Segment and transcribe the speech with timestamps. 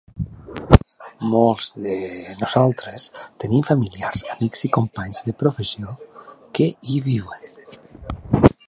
[1.33, 1.97] Molts de
[2.39, 3.05] nosaltres
[3.45, 5.97] tenim familiars, amics i companys de professió
[6.59, 7.51] que hi viuen.